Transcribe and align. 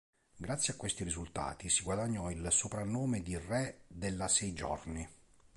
Grazie 0.39 0.73
a 0.73 0.77
questi 0.77 1.03
risultati 1.03 1.69
si 1.69 1.83
guadagnò 1.83 2.31
il 2.31 2.47
soprannome 2.51 3.21
di 3.21 3.37
"Re 3.37 3.81
della 3.85 4.27
Sei 4.27 4.51
giorni". 4.51 5.07